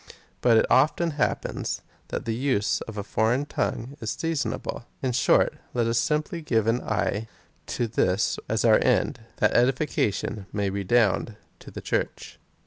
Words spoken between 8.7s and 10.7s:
end— that edification